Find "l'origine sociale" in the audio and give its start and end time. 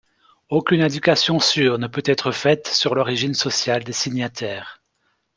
2.95-3.83